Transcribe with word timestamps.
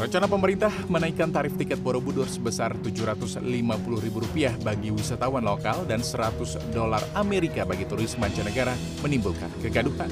Rencana 0.00 0.24
pemerintah 0.24 0.72
menaikkan 0.88 1.28
tarif 1.28 1.60
tiket 1.60 1.76
Borobudur 1.84 2.24
sebesar 2.24 2.72
Rp750.000 2.72 4.64
bagi 4.64 4.88
wisatawan 4.88 5.44
lokal 5.44 5.84
dan 5.84 6.00
100 6.00 6.72
dolar 6.72 7.04
Amerika 7.12 7.68
bagi 7.68 7.84
turis 7.84 8.16
mancanegara 8.16 8.72
menimbulkan 9.04 9.52
kegaduhan. 9.60 10.08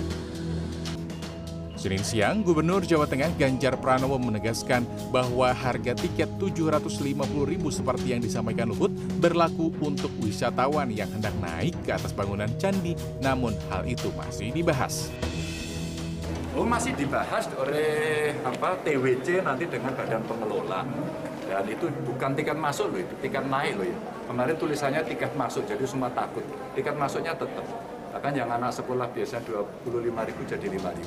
Senin 1.80 2.05
siang, 2.05 2.45
Gubernur 2.45 2.84
Jawa 2.84 3.09
Tengah 3.09 3.32
Ganjar 3.41 3.80
Pranowo 3.80 4.20
menegaskan 4.20 4.84
bahwa 5.09 5.56
harga 5.56 5.96
tiket 5.96 6.29
Rp750.000 6.36 7.64
seperti 7.73 8.12
yang 8.12 8.20
disampaikan 8.20 8.68
Luhut 8.68 8.93
berlaku 9.25 9.73
untuk 9.80 10.12
wisatawan 10.20 10.93
yang 10.93 11.09
hendak 11.16 11.32
naik 11.41 11.73
ke 11.89 11.96
atas 11.96 12.12
bangunan 12.12 12.52
candi, 12.61 12.93
namun 13.25 13.57
hal 13.73 13.89
itu 13.89 14.12
masih 14.20 14.52
dibahas. 14.52 15.09
Oh 16.59 16.67
masih 16.67 16.91
dibahas 16.98 17.47
oleh 17.55 18.35
apa 18.43 18.75
TWC 18.83 19.47
nanti 19.47 19.71
dengan 19.71 19.95
badan 19.95 20.27
pengelola. 20.27 20.83
Dan 21.47 21.71
itu 21.71 21.87
bukan 22.03 22.34
tiket 22.34 22.59
masuk 22.59 22.91
loh 22.91 22.98
itu 22.98 23.15
tiket 23.23 23.47
naik 23.47 23.79
loh 23.79 23.87
ya. 23.87 23.95
Kemarin 24.27 24.59
tulisannya 24.59 25.07
tiket 25.07 25.39
masuk 25.39 25.62
jadi 25.71 25.87
semua 25.87 26.11
takut. 26.11 26.43
Tiket 26.75 26.98
masuknya 26.98 27.39
tetap. 27.39 27.62
Bahkan 28.11 28.34
yang 28.34 28.51
anak 28.51 28.75
sekolah 28.75 29.07
biasa 29.15 29.39
25.000 29.47 30.51
jadi 30.51 30.67
5.000 30.67 31.07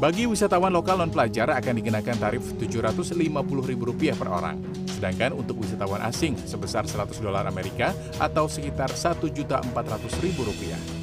Bagi 0.00 0.24
wisatawan 0.26 0.72
lokal 0.72 0.96
non 0.98 1.12
pelajar 1.12 1.52
akan 1.52 1.76
dikenakan 1.78 2.16
tarif 2.16 2.42
Rp750.000 2.56 4.16
per 4.16 4.32
orang. 4.32 4.56
Sedangkan 4.88 5.36
untuk 5.36 5.60
wisatawan 5.60 6.00
asing 6.08 6.40
sebesar 6.40 6.88
100 6.88 7.20
dolar 7.20 7.44
Amerika 7.44 7.92
atau 8.16 8.48
sekitar 8.48 8.96
Rp1.400.000. 8.96 11.01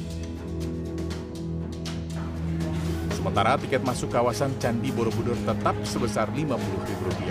Sementara 3.30 3.54
tiket 3.62 3.86
masuk 3.86 4.10
kawasan 4.10 4.58
Candi 4.58 4.90
Borobudur 4.90 5.38
tetap 5.46 5.78
sebesar 5.86 6.26
Rp50.000. 6.34 7.30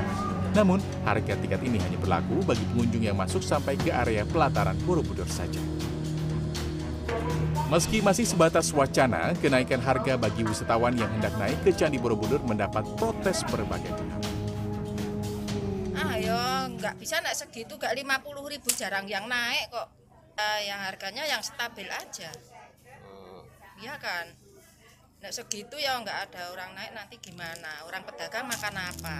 Namun, 0.55 0.79
harga 1.03 1.35
tiket 1.35 1.59
ini 1.59 1.75
hanya 1.75 1.99
berlaku 1.99 2.39
bagi 2.47 2.63
pengunjung 2.71 3.03
yang 3.03 3.19
masuk 3.19 3.43
sampai 3.43 3.75
ke 3.75 3.91
area 3.91 4.23
pelataran 4.23 4.79
Borobudur 4.87 5.27
saja. 5.27 5.59
Meski 7.67 7.99
masih 7.99 8.23
sebatas 8.23 8.71
wacana, 8.71 9.35
kenaikan 9.43 9.83
harga 9.83 10.15
bagi 10.15 10.47
wisatawan 10.47 10.95
yang 10.95 11.11
hendak 11.19 11.35
naik 11.35 11.59
ke 11.67 11.75
Candi 11.75 11.99
Borobudur 11.99 12.39
mendapat 12.47 12.87
protes 12.95 13.43
berbagai 13.51 13.91
pihak. 13.91 14.23
Ayo, 15.99 16.39
nggak 16.79 16.95
bisa 16.95 17.19
naik 17.19 17.35
segitu, 17.35 17.75
nggak 17.75 17.91
50 17.91 18.47
ribu 18.47 18.71
jarang 18.71 19.03
yang 19.03 19.27
naik 19.27 19.67
kok. 19.67 19.91
Eh, 20.39 20.59
yang 20.63 20.79
harganya 20.79 21.27
yang 21.27 21.43
stabil 21.43 21.91
aja. 21.91 22.31
Iya 23.83 23.99
kan? 23.99 24.48
Nek 25.19 25.35
segitu 25.35 25.75
ya 25.75 25.99
nggak 25.99 26.31
ada 26.31 26.47
orang 26.55 26.71
naik 26.79 26.95
nanti 26.95 27.19
gimana? 27.19 27.83
Orang 27.83 28.07
pedagang 28.07 28.47
makan 28.47 28.71
apa? 28.79 29.15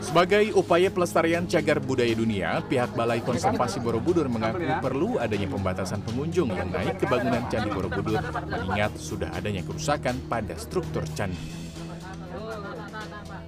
Sebagai 0.00 0.56
upaya 0.56 0.88
pelestarian 0.88 1.44
cagar 1.44 1.84
budaya 1.84 2.16
dunia, 2.16 2.64
pihak 2.64 2.96
Balai 2.96 3.20
Konservasi 3.20 3.76
Borobudur 3.84 4.24
mengaku 4.32 4.64
perlu 4.80 5.20
adanya 5.20 5.52
pembatasan 5.52 6.00
pengunjung 6.00 6.48
yang 6.56 6.72
naik 6.72 6.96
ke 6.96 7.04
bangunan 7.04 7.44
Candi 7.52 7.68
Borobudur, 7.68 8.24
mengingat 8.48 8.96
sudah 8.96 9.28
adanya 9.36 9.60
kerusakan 9.68 10.16
pada 10.32 10.56
struktur 10.56 11.04
candi. 11.12 11.59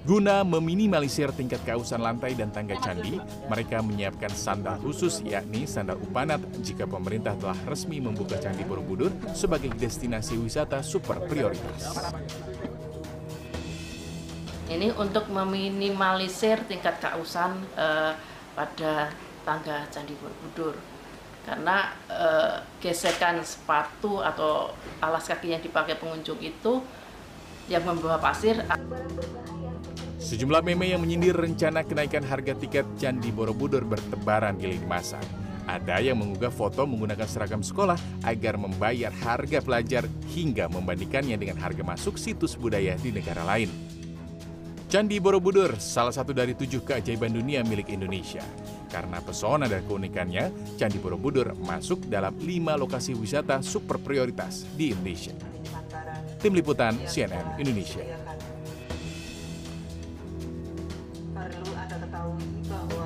Guna 0.03 0.43
meminimalisir 0.43 1.31
tingkat 1.31 1.63
kausan 1.63 2.03
lantai 2.03 2.35
dan 2.35 2.51
tangga 2.51 2.75
candi, 2.83 3.23
mereka 3.47 3.79
menyiapkan 3.79 4.35
sandal 4.35 4.75
khusus 4.83 5.23
yakni 5.23 5.63
sandal 5.63 5.95
upanat 5.95 6.43
jika 6.59 6.83
pemerintah 6.83 7.39
telah 7.39 7.55
resmi 7.63 8.03
membuka 8.03 8.35
Candi 8.35 8.67
Borobudur 8.67 9.15
sebagai 9.31 9.71
destinasi 9.71 10.35
wisata 10.35 10.83
super 10.83 11.23
prioritas. 11.23 12.11
Ini 14.67 14.91
untuk 14.99 15.31
meminimalisir 15.31 16.67
tingkat 16.67 16.99
kausan 16.99 17.63
eh, 17.79 18.11
pada 18.59 19.07
tangga 19.47 19.87
Candi 19.87 20.19
Borobudur. 20.19 20.75
Karena 21.47 21.95
eh, 22.11 22.55
gesekan 22.83 23.39
sepatu 23.39 24.19
atau 24.19 24.75
alas 24.99 25.31
kaki 25.31 25.55
yang 25.55 25.63
dipakai 25.63 25.95
pengunjung 25.95 26.43
itu 26.43 26.83
yang 27.71 27.87
membawa 27.87 28.19
pasir 28.19 28.59
Sejumlah 30.33 30.65
meme 30.65 30.89
yang 30.89 30.97
menyindir 30.97 31.37
rencana 31.37 31.85
kenaikan 31.85 32.25
harga 32.25 32.57
tiket 32.57 32.89
Candi 32.97 33.29
Borobudur 33.29 33.85
bertebaran 33.85 34.57
di 34.57 34.65
lini 34.65 34.81
masa. 34.89 35.21
Ada 35.69 36.01
yang 36.01 36.17
mengunggah 36.17 36.49
foto 36.49 36.89
menggunakan 36.89 37.29
seragam 37.29 37.61
sekolah 37.61 37.93
agar 38.25 38.57
membayar 38.57 39.13
harga 39.13 39.61
pelajar 39.61 40.09
hingga 40.33 40.65
membandingkannya 40.73 41.37
dengan 41.37 41.61
harga 41.61 41.85
masuk 41.85 42.17
situs 42.17 42.57
budaya 42.57 42.97
di 42.97 43.13
negara 43.13 43.45
lain. 43.45 43.69
Candi 44.89 45.21
Borobudur 45.21 45.77
salah 45.77 46.09
satu 46.09 46.33
dari 46.33 46.57
tujuh 46.57 46.81
keajaiban 46.81 47.29
dunia 47.29 47.61
milik 47.61 47.93
Indonesia. 47.93 48.41
Karena 48.89 49.21
pesona 49.21 49.69
dan 49.69 49.85
keunikannya, 49.85 50.49
Candi 50.81 50.97
Borobudur 50.97 51.53
masuk 51.61 52.09
dalam 52.09 52.33
lima 52.41 52.73
lokasi 52.73 53.13
wisata 53.13 53.61
super 53.61 54.01
prioritas 54.01 54.65
di 54.73 54.97
Indonesia. 54.97 55.37
Tim 56.41 56.57
Liputan 56.57 56.97
CNN 57.05 57.61
Indonesia. 57.61 58.01